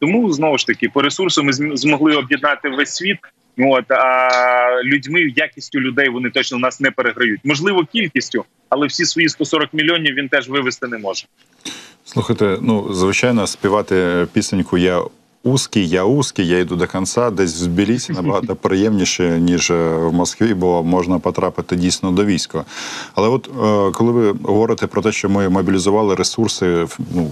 Тому 0.00 0.32
знову 0.32 0.58
ж 0.58 0.66
таки 0.66 0.88
по 0.88 1.02
ресурсу 1.02 1.42
ми 1.42 1.52
змогли 1.52 2.16
об'єднати 2.16 2.68
весь 2.68 2.94
світ. 2.94 3.18
От 3.58 3.90
а 3.90 4.82
людьми 4.84 5.32
якістю 5.36 5.80
людей 5.80 6.08
вони 6.08 6.30
точно 6.30 6.58
нас 6.58 6.80
не 6.80 6.90
переграють. 6.90 7.40
Можливо, 7.44 7.84
кількістю, 7.92 8.44
але 8.68 8.86
всі 8.86 9.04
свої 9.04 9.28
140 9.28 9.74
мільйонів 9.74 10.14
він 10.14 10.28
теж 10.28 10.48
вивести 10.48 10.86
не 10.86 10.98
може. 10.98 11.26
Слухайте, 12.04 12.58
ну 12.62 12.94
звичайно, 12.94 13.46
співати 13.46 14.26
пісеньку 14.32 14.78
Я 14.78 15.02
узкий, 15.46 15.88
я 15.88 16.04
узкий, 16.04 16.46
я 16.46 16.58
йду 16.58 16.76
до 16.76 16.86
кінця. 16.86 17.30
Десь 17.30 17.62
в 17.62 17.66
Тбілісі 17.66 18.12
набагато 18.12 18.56
приємніше, 18.62 19.40
ніж 19.40 19.70
е, 19.70 19.96
в 19.96 20.12
Москві, 20.12 20.54
бо 20.54 20.82
можна 20.82 21.18
потрапити 21.18 21.76
дійсно 21.76 22.10
до 22.10 22.24
війська. 22.24 22.64
Але 23.14 23.28
от 23.28 23.48
е, 23.48 23.92
коли 23.92 24.12
ви 24.12 24.34
говорите 24.42 24.86
про 24.86 25.02
те, 25.02 25.12
що 25.12 25.28
ми 25.28 25.48
мобілізували 25.48 26.14
ресурси 26.14 26.86
ну, 27.14 27.30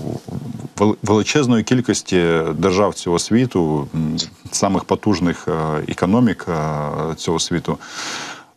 величезної 1.02 1.64
кількості 1.64 2.24
держав 2.58 2.94
цього 2.94 3.18
світу, 3.18 3.88
самих 4.52 4.84
потужних 4.84 5.48
е, 5.48 5.52
економік 5.88 6.46
цього 7.16 7.38
світу. 7.38 7.78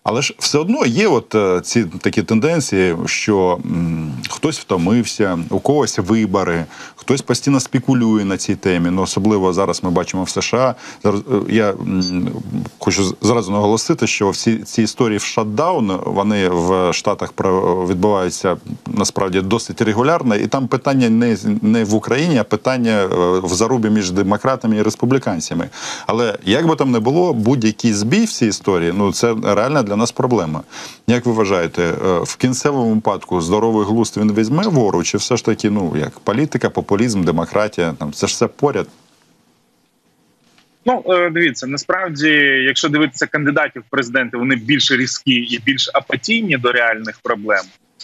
Але 0.10 0.22
ж 0.22 0.34
все 0.40 0.58
одно 0.58 0.86
є 0.86 1.08
от 1.08 1.36
е, 1.36 1.62
ці 1.64 1.86
такі 2.02 2.24
тенденції, 2.24 2.96
що 3.06 3.60
м, 3.66 4.12
хтось 4.30 4.60
втомився, 4.60 5.40
у 5.50 5.60
когось 5.60 6.00
вибори, 6.00 6.66
хтось 6.96 7.22
постійно 7.22 7.60
спекулює 7.60 8.26
на 8.26 8.38
цій 8.38 8.56
темі. 8.56 8.90
Ну 8.92 9.02
особливо 9.02 9.54
зараз 9.54 9.84
ми 9.84 9.90
бачимо 9.90 10.24
в 10.24 10.30
США. 10.30 10.76
Зараз 11.04 11.22
е, 11.22 11.54
я 11.54 11.70
м, 11.70 12.30
хочу 12.80 13.16
зразу 13.22 13.52
наголосити, 13.52 14.08
що 14.08 14.30
всі 14.30 14.58
ці 14.58 14.82
історії 14.84 15.18
в 15.18 15.22
шатдаун 15.22 16.00
вони 16.06 16.50
в 16.50 16.94
Штатах 16.94 17.34
відбуваються 17.90 18.58
насправді 18.88 19.42
досить 19.42 19.82
регулярно, 19.82 20.36
і 20.36 20.48
там 20.48 20.68
питання 20.68 21.10
не 21.10 21.38
не 21.62 21.84
в 21.84 21.94
Україні, 21.96 22.38
а 22.38 22.44
питання 22.44 22.92
е, 22.92 23.40
в 23.44 23.54
зарубі 23.54 23.90
між 23.90 24.12
демократами 24.12 24.78
і 24.78 24.82
республіканцями. 24.82 25.70
Але 26.06 26.38
як 26.46 26.68
би 26.68 26.76
там 26.76 26.92
не 26.92 27.00
було, 27.00 27.34
будь-який 27.34 27.94
збій 27.94 28.26
в 28.26 28.32
цій 28.32 28.46
історії, 28.46 28.94
ну 28.96 29.14
це 29.14 29.36
реально 29.44 29.84
для 29.84 29.97
нас 29.98 30.12
проблема. 30.12 30.64
Як 31.08 31.26
ви 31.26 31.32
вважаєте, 31.32 31.84
е, 31.84 32.20
в 32.20 32.36
кінцевому 32.36 32.94
випадку 32.94 33.42
здоровий 33.42 33.86
глузд 33.86 34.18
він 34.18 34.34
візьме 34.34 34.68
вору, 34.68 35.04
чи 35.04 35.18
все 35.18 35.38
ж 35.38 35.46
таки, 35.46 35.70
ну 35.70 35.94
як 35.98 36.20
політика, 36.20 36.70
популізм, 36.70 37.24
демократія, 37.24 37.94
там 38.00 38.12
це 38.12 38.28
ж 38.28 38.34
все 38.34 38.48
поряд? 38.48 38.88
Ну 40.86 41.04
е, 41.08 41.30
дивіться, 41.30 41.68
насправді, 41.68 42.30
якщо 42.68 42.90
дивитися 42.90 43.28
кандидатів 43.28 43.82
в 43.88 43.90
президенти, 43.90 44.38
вони 44.38 44.56
більш 44.56 44.92
різкі 44.92 45.34
і 45.34 45.60
більш 45.66 45.90
апатійні 45.94 46.58
до 46.58 46.72
реальних 46.72 47.20
проблем. 47.24 47.64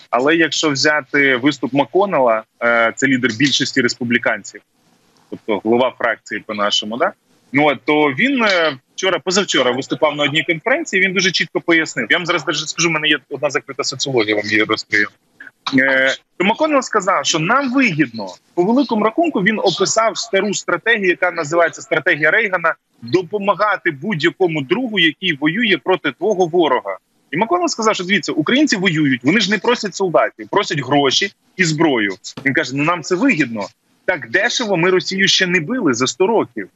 Але 0.10 0.36
якщо 0.36 0.70
взяти 0.70 1.36
виступ 1.36 1.74
Маконела, 1.74 2.44
е, 2.64 2.94
це 2.96 3.08
лідер 3.08 3.32
більшості 3.34 3.82
республіканців, 3.82 4.62
тобто 5.30 5.62
голова 5.64 5.94
фракції 5.98 6.44
по 6.48 6.54
нашому, 6.54 6.98
да 6.98 7.12
ну 7.54 7.76
то 7.86 8.14
він 8.20 8.46
вчора, 8.96 9.20
позавчора 9.20 9.72
виступав 9.72 10.16
на 10.16 10.24
одній 10.24 10.44
конференції. 10.44 11.02
Він 11.02 11.14
дуже 11.14 11.32
чітко 11.32 11.62
пояснив. 11.62 12.08
Я 12.10 12.18
вам 12.18 12.26
зараз 12.26 12.48
навіть 12.48 12.70
скажу, 12.70 12.90
мене 12.90 13.08
є 13.08 13.20
одна 13.30 13.50
закрита 13.50 13.84
соціологія. 13.84 14.36
Вам 14.36 14.46
її 14.46 14.64
розкрию. 14.64 15.08
Е, 15.78 16.16
Маконел 16.40 16.82
сказав, 16.82 17.26
що 17.26 17.40
нам 17.40 17.74
вигідно 17.74 18.28
по 18.54 18.64
великому 18.64 19.06
рахунку. 19.06 19.42
Він 19.44 19.60
описав 19.60 20.18
стару 20.18 20.54
стратегію, 20.54 21.08
яка 21.08 21.32
називається 21.32 21.82
стратегія 21.82 22.32
Рейгана, 22.32 22.76
допомагати 23.02 23.92
будь-якому 23.92 24.62
другу, 24.62 25.00
який 25.00 25.38
воює 25.38 25.78
проти 25.84 26.12
твого 26.12 26.46
ворога. 26.46 26.98
І 27.32 27.38
Маконел 27.38 27.68
сказав, 27.68 27.96
що 27.96 28.04
дивіться, 28.04 28.32
українці 28.32 28.76
воюють, 28.76 29.24
вони 29.24 29.40
ж 29.40 29.52
не 29.52 29.58
просять 29.58 29.96
солдатів, 29.96 30.48
просять 30.50 30.80
гроші 30.80 31.32
і 31.58 31.64
зброю. 31.64 32.16
Він 32.46 32.54
каже: 32.54 32.72
ну 32.76 32.84
нам 32.84 33.04
це 33.04 33.16
вигідно. 33.16 33.68
Так 34.06 34.30
дешево 34.30 34.78
ми 34.78 34.90
Росію 34.90 35.28
ще 35.28 35.48
не 35.48 35.60
били 35.60 35.94
за 35.94 36.08
100 36.08 36.28
років. 36.28 36.70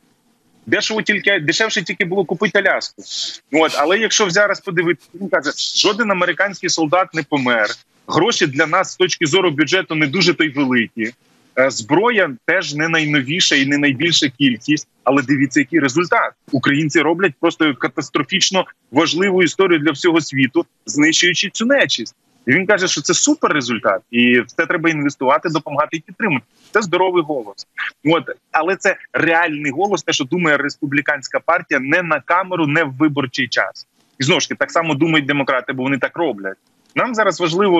Дешево 0.68 1.02
тільки 1.02 1.40
дешевше 1.40 1.84
тільки 1.84 2.06
було 2.06 2.26
купити 2.26 2.60
Аляску. 2.60 3.04
От 3.52 3.72
але 3.76 3.98
якщо 3.98 4.30
зараз 4.30 4.60
подивитися, 4.60 5.10
він 5.22 5.30
каже, 5.30 5.52
жоден 5.76 6.12
американський 6.12 6.70
солдат 6.70 7.14
не 7.14 7.24
помер. 7.24 7.68
Гроші 8.08 8.48
для 8.48 8.68
нас 8.68 8.92
з 8.92 8.96
точки 8.96 9.26
зору 9.26 9.52
бюджету 9.52 9.96
не 9.96 10.08
дуже 10.08 10.34
то 10.34 10.44
великі. 10.56 11.14
Е, 11.60 11.70
зброя 11.70 12.36
теж 12.46 12.74
не 12.74 12.90
найновіша 12.90 13.56
і 13.56 13.66
не 13.66 13.78
найбільша 13.78 14.30
кількість. 14.30 14.88
Але 15.04 15.22
дивіться, 15.22 15.60
який 15.60 15.80
результат 15.80 16.34
українці 16.52 17.02
роблять 17.02 17.34
просто 17.40 17.76
катастрофічно 17.76 18.66
важливу 18.92 19.44
історію 19.44 19.80
для 19.80 19.92
всього 19.92 20.22
світу, 20.22 20.66
знищуючи 20.86 21.50
цю 21.50 21.66
нечість. 21.66 22.16
І 22.48 22.52
він 22.52 22.66
каже, 22.66 22.88
що 22.88 23.02
це 23.02 23.14
супер 23.14 23.52
результат, 23.52 24.02
і 24.12 24.42
все 24.42 24.66
треба 24.66 24.90
інвестувати, 24.90 25.50
допомагати 25.50 25.98
і 25.98 26.00
підтримати. 26.00 26.46
Це 26.72 26.82
здоровий 26.82 27.24
голос. 27.24 27.68
От 28.06 28.24
але 28.52 28.76
це 28.76 28.96
реальний 29.14 29.72
голос, 29.72 30.04
те, 30.04 30.14
що 30.14 30.24
думає 30.24 30.58
республіканська 30.58 31.40
партія, 31.40 31.80
не 31.80 32.04
на 32.04 32.20
камеру, 32.20 32.68
не 32.68 32.84
в 32.84 32.94
виборчий 32.94 33.48
час. 33.48 33.88
І 34.20 34.24
знову 34.24 34.42
ж 34.42 34.50
таки, 34.50 34.58
так 34.60 34.72
само 34.72 34.96
думають 34.96 35.26
демократи, 35.26 35.74
бо 35.74 35.84
вони 35.84 35.98
так 35.98 36.18
роблять. 36.18 36.58
Нам 36.96 37.16
зараз 37.16 37.40
важливо 37.40 37.78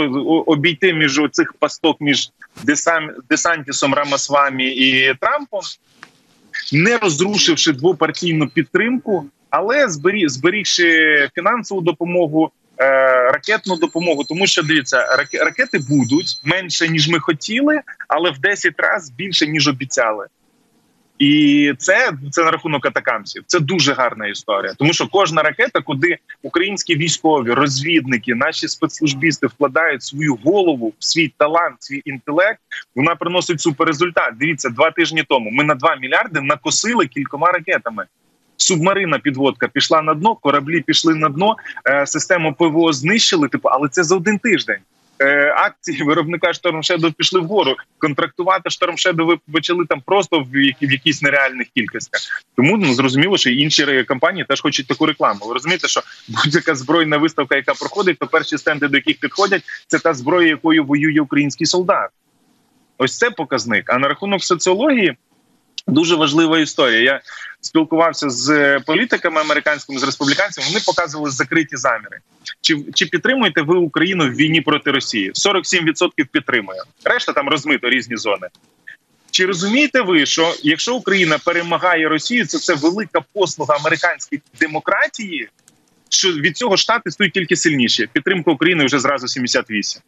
обійти 0.52 0.94
між 0.94 1.22
цих 1.32 1.54
пасток 1.54 2.02
між 2.02 2.30
Десантісом, 3.30 3.94
Рамасвамі 3.94 4.68
і 4.68 5.14
Трампом, 5.20 5.62
не 6.74 6.98
розрушивши 6.98 7.74
двопартійну 7.74 8.48
підтримку, 8.48 9.26
але 9.50 9.86
зберігши 10.28 11.30
фінансову 11.36 11.82
допомогу. 11.82 12.52
Е, 12.80 13.32
ракетну 13.32 13.76
допомогу, 13.76 14.24
тому 14.24 14.48
що 14.48 14.64
дивіться, 14.64 15.06
ракети 15.34 15.80
будуть 15.90 16.42
менше 16.44 16.88
ніж 16.88 17.10
ми 17.10 17.20
хотіли, 17.20 17.82
але 18.08 18.32
в 18.32 18.40
10 18.40 18.74
разів 18.78 19.16
більше 19.16 19.48
ніж 19.48 19.68
обіцяли. 19.68 20.28
І 21.20 21.74
це 21.78 22.12
це 22.32 22.44
на 22.44 22.52
рахунок 22.52 22.86
атакамсів. 22.86 23.44
Це 23.48 23.60
дуже 23.60 23.94
гарна 23.94 24.28
історія, 24.28 24.74
тому 24.78 24.94
що 24.94 25.08
кожна 25.08 25.42
ракета, 25.42 25.82
куди 25.82 26.18
українські 26.42 26.96
військові 26.96 27.52
розвідники, 27.52 28.36
наші 28.36 28.68
спецслужбісти 28.68 29.48
вкладають 29.48 30.04
свою 30.04 30.36
голову, 30.36 30.94
свій 31.00 31.34
талант, 31.38 31.76
свій 31.80 32.02
інтелект, 32.06 32.60
вона 32.96 33.16
приносить 33.16 33.62
суперрезультат. 33.62 34.38
Дивіться, 34.38 34.70
два 34.70 34.92
тижні 34.92 35.24
тому 35.30 35.50
ми 35.50 35.64
на 35.64 35.76
2 35.76 35.96
мільярди 35.96 36.42
накосили 36.42 37.08
кількома 37.08 37.52
ракетами 37.52 38.06
субмарина 38.58 39.20
підводка 39.20 39.68
пішла 39.68 40.02
на 40.02 40.14
дно, 40.14 40.36
кораблі 40.36 40.82
пішли 40.82 41.16
на 41.16 41.30
дно, 41.30 41.56
е, 41.90 42.06
систему 42.06 42.54
ПВО 42.54 42.94
знищили. 42.94 43.48
Типу, 43.48 43.70
але 43.70 43.90
це 43.90 44.04
за 44.04 44.16
один 44.16 44.38
тиждень. 44.38 44.80
Е, 45.20 45.54
акції 45.58 46.04
виробника 46.04 46.48
Shadow 46.48 47.14
пішли 47.14 47.40
вгору. 47.40 47.76
Контрактувати 47.98 48.70
Shadow 48.70 49.26
ви 49.26 49.38
почали 49.54 49.86
там 49.86 50.02
просто 50.06 50.40
в 50.52 50.58
якісь 50.82 51.22
нереальних 51.22 51.68
кількостях. 51.76 52.22
Тому 52.56 52.78
ну 52.78 52.94
зрозуміло, 52.94 53.38
що 53.38 53.50
інші 53.50 54.04
компанії 54.04 54.46
теж 54.50 54.62
хочуть 54.62 54.88
таку 54.88 55.06
рекламу. 55.06 55.40
Ви 55.46 55.54
розумієте, 55.54 55.88
що 55.88 56.02
будь-яка 56.28 56.76
збройна 56.76 57.18
виставка, 57.18 57.56
яка 57.56 57.74
проходить, 57.74 58.20
то 58.20 58.28
перші 58.28 58.58
стенди, 58.58 58.88
до 58.88 58.98
яких 58.98 59.20
підходять, 59.20 59.64
це 59.88 60.00
та 60.00 60.14
зброя, 60.14 60.48
якою 60.48 60.84
воює 60.84 61.20
український 61.20 61.68
солдат. 61.68 62.10
Ось 62.98 63.18
це 63.18 63.32
показник. 63.32 63.90
А 63.90 63.98
на 63.98 64.08
рахунок 64.08 64.44
соціології 64.44 65.18
дуже 65.88 66.16
важлива 66.16 66.60
історія. 66.60 67.02
Я 67.02 67.22
спілкувався 67.62 68.30
з 68.30 68.80
політиками 68.80 69.42
американськими 69.42 70.00
з 70.00 70.04
республіканцями. 70.04 70.68
Вони 70.68 70.80
показували 70.86 71.32
закриті 71.32 71.68
заміри. 71.72 72.20
Чи 72.62 72.78
чи 72.94 73.06
підтримуєте 73.06 73.62
ви 73.62 73.78
Україну 73.78 74.28
в 74.28 74.32
війні 74.32 74.62
проти 74.62 74.92
Росії? 74.92 75.32
47% 75.32 76.10
підтримує. 76.32 76.82
Решта 77.04 77.34
там 77.34 77.50
розмито 77.50 77.90
різні 77.90 78.18
зони. 78.18 78.48
Чи 79.32 79.46
розумієте 79.46 80.02
ви, 80.02 80.26
що 80.26 80.56
якщо 80.64 80.96
Україна 80.96 81.38
перемагає 81.38 82.10
Росію, 82.10 82.46
це 82.46 82.60
це 82.60 82.74
велика 82.74 83.22
послуга 83.34 83.76
американської 83.76 84.42
демократії? 84.60 85.50
Що 86.10 86.32
від 86.32 86.58
цього 86.58 86.78
штати 86.78 87.12
стають 87.12 87.34
тільки 87.34 87.56
сильніші? 87.56 88.10
Підтримка 88.14 88.52
України 88.52 88.86
вже 88.86 89.00
зразу 89.00 89.28
78. 89.28 90.02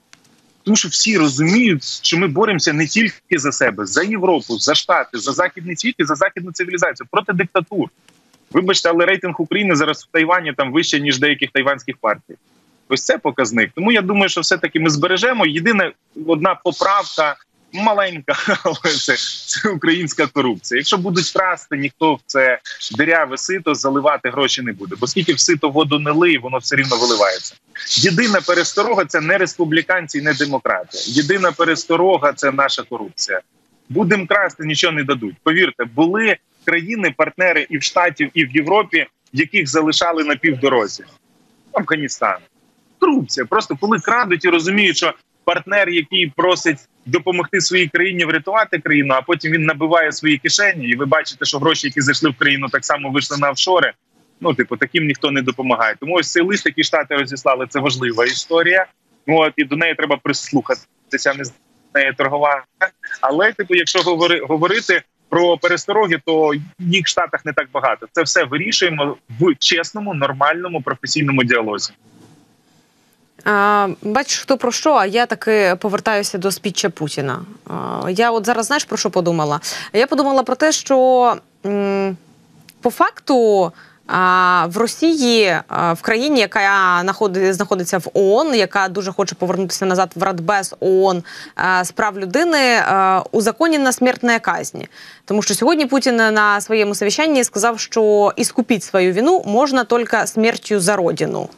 Тому 0.69 0.77
що 0.77 0.89
всі 0.89 1.17
розуміють, 1.17 1.83
що 1.83 2.17
ми 2.17 2.27
боремося 2.27 2.73
не 2.73 2.87
тільки 2.87 3.39
за 3.39 3.51
себе, 3.51 3.85
за 3.85 4.03
Європу, 4.03 4.59
за 4.59 4.75
Штати, 4.75 5.17
за 5.17 5.31
західний 5.33 5.75
світ 5.75 5.95
і 5.97 6.03
за 6.03 6.15
західну 6.15 6.51
цивілізацію 6.51 7.07
проти 7.11 7.33
диктатур. 7.33 7.89
Вибачте, 8.51 8.89
але 8.89 9.05
рейтинг 9.05 9.41
України 9.41 9.75
зараз 9.75 10.03
в 10.03 10.07
Тайвані 10.11 10.53
там 10.53 10.71
вище 10.71 10.99
ніж 10.99 11.19
деяких 11.19 11.49
тайванських 11.51 11.97
партій. 11.97 12.33
Ось 12.89 13.03
це 13.03 13.17
показник. 13.17 13.71
Тому 13.75 13.91
я 13.91 14.01
думаю, 14.01 14.29
що 14.29 14.41
все 14.41 14.57
таки 14.57 14.79
ми 14.79 14.89
збережемо. 14.89 15.45
Єдине 15.45 15.91
одна 16.27 16.55
поправка 16.55 17.35
маленька, 17.73 18.33
але 18.63 18.95
це 18.95 19.15
це 19.47 19.69
українська 19.69 20.27
корупція. 20.27 20.77
Якщо 20.77 20.97
будуть 20.97 21.31
красти, 21.31 21.77
ніхто 21.77 22.13
в 22.13 22.19
це 22.25 22.59
диряве 22.97 23.37
сито 23.37 23.75
заливати 23.75 24.29
гроші 24.29 24.61
не 24.61 24.73
буде. 24.73 24.95
Бо 24.99 25.07
скільки 25.07 25.33
в 25.33 25.39
сито 25.39 25.69
воду 25.69 25.99
не 25.99 26.11
лиє, 26.11 26.39
воно 26.39 26.57
все 26.57 26.75
рівно 26.75 26.97
виливається. 26.97 27.55
Єдина 27.87 28.41
пересторога 28.41 29.05
це 29.05 29.21
не 29.21 29.37
республіканці, 29.37 30.21
не 30.21 30.33
демократи. 30.33 30.97
Єдина 31.05 31.51
пересторога 31.51 32.33
це 32.33 32.51
наша 32.51 32.83
корупція. 32.83 33.41
Будемо 33.89 34.27
красти, 34.27 34.65
нічого 34.65 34.93
не 34.93 35.03
дадуть. 35.03 35.35
Повірте, 35.43 35.85
були 35.85 36.37
країни-партнери 36.65 37.67
і 37.69 37.77
в 37.77 37.83
Штатів, 37.83 38.29
і 38.33 38.45
в 38.45 38.55
Європі, 38.55 39.07
яких 39.33 39.69
залишали 39.69 40.23
на 40.23 40.35
півдорозі. 40.35 41.03
Афганістан. 41.71 42.37
Корупція. 42.99 43.45
Просто 43.45 43.77
коли 43.81 43.99
крадуть 43.99 44.45
і 44.45 44.49
розуміють, 44.49 44.97
що 44.97 45.13
партнер, 45.43 45.89
який 45.89 46.33
просить 46.35 46.77
допомогти 47.09 47.61
своїй 47.61 47.87
країні 47.87 48.25
врятувати 48.25 48.79
країну, 48.79 49.13
а 49.13 49.21
потім 49.21 49.51
він 49.51 49.63
набиває 49.63 50.11
свої 50.11 50.37
кишені, 50.37 50.87
і 50.87 50.95
ви 50.95 51.05
бачите, 51.05 51.45
що 51.45 51.59
гроші, 51.59 51.87
які 51.87 52.01
зайшли 52.01 52.29
в 52.29 52.35
країну, 52.35 52.67
так 52.71 52.85
само 52.85 53.11
вийшли 53.11 53.37
на 53.37 53.49
офшори. 53.49 53.93
Ну, 54.41 54.53
типу, 54.53 54.77
таким 54.77 55.05
ніхто 55.05 55.31
не 55.31 55.41
допомагає. 55.41 55.95
Тому 55.99 56.15
ось 56.15 56.31
цей 56.31 56.43
лист, 56.43 56.65
який 56.65 56.83
штати 56.83 57.15
розіслали, 57.15 57.65
це 57.69 57.79
важлива 57.79 58.25
історія. 58.25 58.85
От 59.27 59.53
і 59.57 59.63
до 59.63 59.75
неї 59.75 59.95
треба 59.95 60.17
прислухатися, 60.17 61.33
не 61.37 61.45
з 61.45 61.53
нею 61.95 62.13
торгувати. 62.13 62.63
Але, 63.21 63.53
типу, 63.53 63.75
якщо 63.75 64.01
говори, 64.01 64.39
говорити 64.39 65.01
про 65.29 65.57
перестороги, 65.57 66.19
то 66.25 66.51
їх 66.79 67.05
в 67.05 67.09
штатах 67.09 67.45
не 67.45 67.53
так 67.53 67.67
багато. 67.73 68.07
Це 68.11 68.23
все 68.23 68.43
вирішуємо 68.43 69.17
в 69.39 69.55
чесному, 69.55 70.13
нормальному 70.13 70.81
професійному 70.81 71.43
діалозі. 71.43 71.93
А, 73.45 73.87
Бачиш, 74.01 74.39
хто 74.39 74.57
про 74.57 74.71
що, 74.71 74.93
а 74.93 75.05
я 75.05 75.25
таки 75.25 75.75
повертаюся 75.79 76.37
до 76.37 76.51
спіччя 76.51 76.89
Путіна. 76.89 77.41
А, 77.67 78.09
Я 78.09 78.31
от 78.31 78.45
зараз 78.45 78.65
знаєш 78.65 78.83
про 78.85 78.97
що 78.97 79.09
подумала? 79.09 79.59
Я 79.93 80.07
подумала 80.07 80.43
про 80.43 80.55
те, 80.55 80.71
що 80.71 81.35
м, 81.65 82.17
по 82.81 82.89
факту. 82.89 83.71
В 84.65 84.77
Росії, 84.77 85.57
в 85.69 85.97
країні, 86.01 86.39
яка 86.39 87.01
знаходиться 87.53 87.97
в 87.97 88.07
ООН, 88.13 88.55
яка 88.55 88.87
дуже 88.87 89.11
хоче 89.11 89.35
повернутися 89.35 89.85
назад 89.85 90.11
в 90.15 90.23
Радбез 90.23 90.75
ООН 90.79 91.23
з 91.83 91.91
прав 91.91 92.19
людини, 92.19 92.83
узаконена 93.31 93.91
смертна 93.91 94.39
казні. 94.39 94.87
Тому 95.25 95.41
що 95.41 95.55
сьогодні 95.55 95.85
Путін 95.85 96.15
на 96.15 96.61
своєму 96.61 96.95
совіщанні 96.95 97.43
сказав, 97.43 97.79
що 97.79 98.33
іскупіть 98.35 98.83
свою 98.83 99.13
вину 99.13 99.43
можна 99.45 99.83
тільки 99.83 100.27
смертю 100.27 100.79
за 100.79 100.95
родину. 100.95 101.49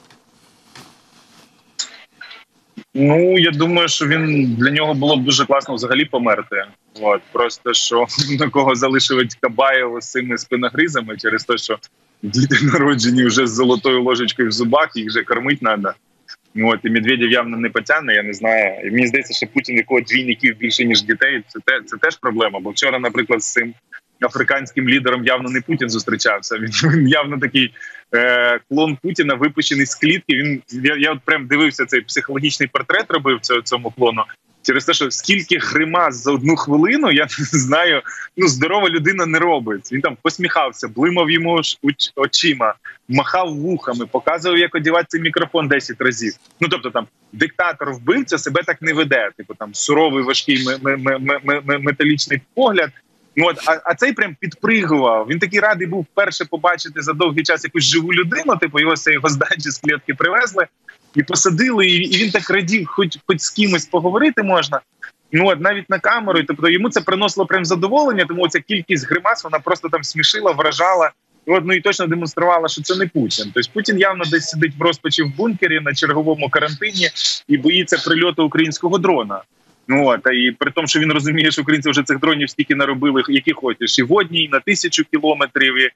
Ну 2.93 3.37
я 3.39 3.51
думаю, 3.51 3.87
що 3.87 4.07
він 4.07 4.55
для 4.55 4.71
нього 4.71 4.93
було 4.93 5.17
б 5.17 5.23
дуже 5.23 5.45
класно 5.45 5.75
взагалі 5.75 6.05
померти. 6.05 6.63
От 7.01 7.21
просто 7.31 7.73
що 7.73 8.05
на 8.39 8.49
кого 8.49 8.75
залишили 8.75 9.27
Кабаєва 9.39 10.01
з 10.01 10.11
цими 10.11 10.37
спиногризами 10.37 11.17
через 11.17 11.43
те, 11.43 11.57
що 11.57 11.79
діти 12.21 12.55
народжені 12.65 13.25
вже 13.25 13.47
з 13.47 13.51
золотою 13.51 14.03
ложечкою 14.03 14.49
в 14.49 14.51
зубах, 14.51 14.89
їх 14.95 15.07
вже 15.07 15.23
кормити 15.23 15.65
треба. 15.65 15.95
От 16.55 16.79
і 16.83 16.89
Медведєв 16.89 17.31
явно 17.31 17.57
не 17.57 17.69
потягне, 17.69 18.13
я 18.13 18.23
не 18.23 18.33
знаю. 18.33 18.87
І 18.87 18.91
Мені 18.91 19.07
здається, 19.07 19.33
що 19.33 19.47
Путін 19.47 19.77
якого 19.77 20.01
двійників 20.01 20.57
більше 20.57 20.85
ніж 20.85 21.03
дітей. 21.03 21.43
Це 21.47 21.59
те 21.65 21.81
це 21.85 21.97
теж 21.97 22.17
проблема. 22.17 22.59
Бо 22.59 22.69
вчора, 22.69 22.99
наприклад, 22.99 23.43
з 23.43 23.53
цим 23.53 23.73
африканським 24.23 24.89
лідером 24.89 25.25
явно 25.25 25.49
не 25.49 25.61
Путін 25.61 25.89
зустрічався. 25.89 26.57
Він, 26.83 27.07
явно 27.07 27.39
такий 27.39 27.73
е, 28.15 28.59
клон 28.69 28.97
Путіна, 29.03 29.33
випущений 29.33 29.85
з 29.85 29.95
клітки. 29.95 30.35
Він 30.35 30.61
я, 30.69 30.95
я 30.95 31.11
от 31.11 31.19
прям 31.25 31.47
дивився 31.47 31.85
цей 31.85 32.01
психологічний 32.01 32.69
портрет, 32.69 33.05
робив 33.09 33.39
цього 33.39 33.61
цьому 33.61 33.91
клону. 33.91 34.23
Через 34.63 34.85
те, 34.85 34.93
що 34.93 35.11
скільки 35.11 35.57
гримас 35.57 36.23
за 36.23 36.31
одну 36.31 36.55
хвилину, 36.55 37.11
я 37.11 37.23
не 37.39 37.59
знаю. 37.59 38.01
Ну 38.37 38.47
здорова 38.47 38.89
людина 38.89 39.25
не 39.25 39.39
робить. 39.39 39.91
Він 39.91 40.01
там 40.01 40.17
посміхався, 40.21 40.87
блимав 40.87 41.31
йому 41.31 41.61
очима, 42.15 42.73
махав 43.09 43.55
вухами, 43.55 44.05
показував, 44.05 44.57
як 44.57 44.75
одівати 44.75 45.19
мікрофон 45.19 45.67
10 45.67 46.01
разів. 46.01 46.33
Ну 46.59 46.67
тобто, 46.67 46.89
там 46.89 47.07
диктатор 47.33 47.93
вбивця 47.93 48.37
себе 48.37 48.63
так 48.65 48.81
не 48.81 48.93
веде. 48.93 49.29
Типу 49.37 49.53
там 49.53 49.73
суровий 49.73 50.23
важкий 50.23 50.65
металічний 51.79 52.41
погляд. 52.53 52.91
От, 53.37 53.57
а 53.67 53.81
а 53.83 53.95
цей 53.95 54.13
прям 54.13 54.35
підпригував. 54.39 55.27
Він 55.29 55.39
такий 55.39 55.59
радий 55.59 55.87
був 55.87 56.07
вперше 56.11 56.45
побачити 56.45 57.01
за 57.01 57.13
довгий 57.13 57.43
час 57.43 57.63
якусь 57.63 57.83
живу 57.83 58.13
людину. 58.13 58.57
Типу 58.57 58.79
його 58.79 58.93
його 59.07 59.29
здачі 59.29 59.69
з 59.71 59.77
клітки 59.77 60.13
привезли 60.13 60.67
і 61.15 61.23
посадили. 61.23 61.87
І, 61.87 61.95
і 61.95 62.23
він 62.23 62.31
так 62.31 62.49
радів, 62.49 62.87
хоч 62.87 63.17
хоч 63.27 63.39
з 63.39 63.49
кимось 63.49 63.85
поговорити 63.85 64.43
можна. 64.43 64.79
Ну 65.31 65.47
от 65.47 65.59
навіть 65.59 65.89
на 65.89 65.99
камеру, 65.99 66.43
тобто 66.47 66.69
йому 66.69 66.89
це 66.89 67.01
приносило 67.01 67.45
прям 67.45 67.65
задоволення, 67.65 68.25
тому 68.27 68.47
ця 68.47 68.59
кількість 68.59 69.09
гримас 69.09 69.43
вона 69.43 69.59
просто 69.59 69.89
там 69.89 70.03
смішила, 70.03 70.51
вражала. 70.51 71.11
І 71.45 71.51
от, 71.51 71.63
ну 71.65 71.73
і 71.73 71.81
точно 71.81 72.07
демонструвала, 72.07 72.67
що 72.67 72.81
це 72.81 72.95
не 72.95 73.07
Путін. 73.07 73.51
Тобто 73.53 73.71
Путін 73.73 73.99
явно 73.99 74.23
десь 74.31 74.49
сидить 74.49 74.73
в 74.79 74.81
розпачі 74.81 75.23
в 75.23 75.35
бункері 75.35 75.79
на 75.79 75.93
черговому 75.93 76.49
карантині 76.49 77.09
і 77.47 77.57
боїться 77.57 77.97
прильоту 77.97 78.45
українського 78.45 78.97
дрона. 78.97 79.41
Ну 79.87 80.07
от, 80.07 80.19
і 80.33 80.51
при 80.51 80.71
тому, 80.71 80.87
що 80.87 80.99
він 80.99 81.11
розуміє, 81.11 81.51
що 81.51 81.61
українці 81.61 81.89
вже 81.89 82.03
цих 82.03 82.19
дронів 82.19 82.49
стільки 82.49 82.75
наробили, 82.75 83.23
які 83.27 83.51
хочеш, 83.51 83.99
і 83.99 84.03
водні, 84.03 84.43
і 84.43 84.49
на 84.49 84.59
тисячу 84.59 85.03
кілометрів, 85.11 85.77
і 85.77 85.89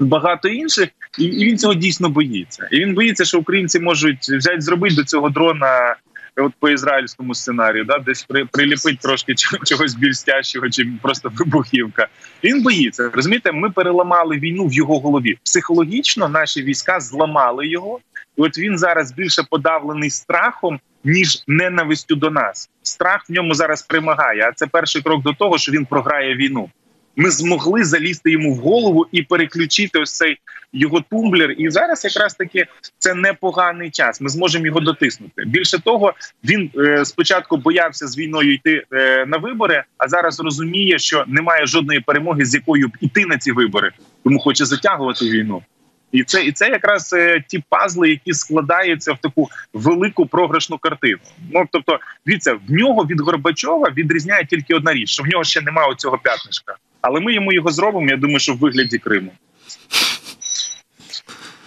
багато 0.00 0.48
інших, 0.48 0.88
і, 1.18 1.24
і 1.24 1.46
він 1.46 1.58
цього 1.58 1.74
дійсно 1.74 2.08
боїться. 2.08 2.68
І 2.72 2.80
він 2.80 2.94
боїться, 2.94 3.24
що 3.24 3.38
українці 3.38 3.80
можуть 3.80 4.28
взяти 4.28 4.60
зробити 4.60 4.94
до 4.94 5.04
цього 5.04 5.30
дрона. 5.30 5.96
От 6.40 6.52
по 6.60 6.68
ізраїльському 6.68 7.34
сценарію, 7.34 7.84
да, 7.84 7.98
десь 7.98 8.22
при, 8.22 8.44
приліпить 8.44 9.00
трошки 9.00 9.34
чогось 9.64 9.94
більш 9.94 10.18
стяжчого, 10.18 10.70
чи 10.70 10.88
просто 11.02 11.32
вибухівка. 11.34 12.08
Він 12.44 12.62
боїться. 12.62 13.10
Розумієте, 13.12 13.52
ми 13.52 13.70
переламали 13.70 14.36
війну 14.36 14.66
в 14.66 14.72
його 14.72 15.00
голові. 15.00 15.38
Психологічно 15.42 16.28
наші 16.28 16.62
війська 16.62 17.00
зламали 17.00 17.66
його, 17.66 18.00
і 18.36 18.42
от 18.42 18.58
він 18.58 18.78
зараз 18.78 19.12
більше 19.12 19.42
подавлений 19.50 20.10
страхом 20.10 20.80
ніж 21.04 21.44
ненавистю 21.46 22.14
до 22.14 22.30
нас. 22.30 22.70
Страх 22.82 23.24
в 23.28 23.32
ньому 23.32 23.54
зараз 23.54 23.82
примагає. 23.82 24.48
А 24.48 24.52
це 24.52 24.66
перший 24.66 25.02
крок 25.02 25.22
до 25.22 25.32
того, 25.32 25.58
що 25.58 25.72
він 25.72 25.84
програє 25.84 26.36
війну. 26.36 26.70
Ми 27.16 27.30
змогли 27.30 27.84
залізти 27.84 28.30
йому 28.30 28.54
в 28.54 28.56
голову 28.56 29.06
і 29.12 29.22
переключити 29.22 29.98
ось 29.98 30.16
цей 30.16 30.38
його 30.72 31.04
тумблер. 31.10 31.50
І 31.50 31.70
зараз 31.70 32.04
якраз 32.04 32.34
таки 32.34 32.66
це 32.98 33.14
непоганий 33.14 33.90
час. 33.90 34.20
Ми 34.20 34.28
зможемо 34.28 34.66
його 34.66 34.80
дотиснути. 34.80 35.44
Більше 35.44 35.78
того, 35.78 36.14
він 36.44 36.70
е, 36.76 37.04
спочатку 37.04 37.56
боявся 37.56 38.06
з 38.06 38.18
війною 38.18 38.54
йти 38.54 38.84
е, 38.92 39.26
на 39.26 39.36
вибори, 39.36 39.84
а 39.98 40.08
зараз 40.08 40.40
розуміє, 40.40 40.98
що 40.98 41.24
немає 41.26 41.66
жодної 41.66 42.00
перемоги, 42.00 42.44
з 42.44 42.54
якою 42.54 42.88
б 42.88 42.92
іти 43.00 43.26
на 43.26 43.38
ці 43.38 43.52
вибори, 43.52 43.92
тому 44.24 44.38
хоче 44.38 44.64
затягувати 44.64 45.30
війну. 45.30 45.62
І 46.12 46.24
це 46.24 46.44
і 46.44 46.52
це 46.52 46.68
якраз 46.68 47.12
е, 47.12 47.44
ті 47.48 47.64
пазли, 47.68 48.10
які 48.10 48.32
складаються 48.32 49.12
в 49.12 49.18
таку 49.18 49.48
велику 49.72 50.26
програшну 50.26 50.78
картину. 50.78 51.18
Ну 51.52 51.64
тобто, 51.72 51.98
дивіться, 52.26 52.54
в 52.68 52.72
нього 52.72 53.04
від 53.04 53.20
Горбачова 53.20 53.90
відрізняє 53.96 54.46
тільки 54.46 54.74
одна 54.74 54.92
річ, 54.92 55.10
що 55.10 55.22
в 55.22 55.26
нього 55.26 55.44
ще 55.44 55.60
немає 55.60 55.94
цього 55.96 56.18
п'ятнишка. 56.18 56.76
Але 57.00 57.20
ми 57.20 57.34
йому 57.34 57.52
його 57.52 57.70
зробимо. 57.70 58.06
Я 58.10 58.16
думаю, 58.16 58.38
що 58.38 58.54
в 58.54 58.58
вигляді 58.58 58.98
Криму. 58.98 59.32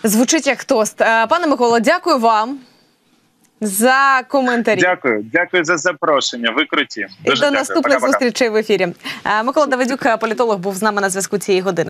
Звучить 0.04 0.48
як 0.48 0.64
тост. 0.64 1.02
Е, 1.02 1.28
пане 1.28 1.48
Микола, 1.48 1.80
дякую 1.80 2.18
вам. 2.18 2.60
За 3.64 4.24
коментарі. 4.28 4.80
Дякую, 4.80 5.26
дякую 5.34 5.64
за 5.64 5.78
запрошення. 5.78 6.52
Ви 6.52 6.66
круті. 6.66 7.08
Дуже 7.26 7.46
І 7.46 7.50
до 7.50 7.52
наступних 7.52 8.00
зустрічей 8.00 8.50
в 8.50 8.56
ефірі. 8.56 8.88
Е, 9.26 9.44
Микола 9.44 9.66
Давидюк, 9.66 10.20
політолог, 10.20 10.58
був 10.58 10.76
з 10.76 10.82
нами 10.82 11.02
на 11.02 11.10
зв'язку 11.10 11.38
цієї 11.38 11.62
години. 11.62 11.90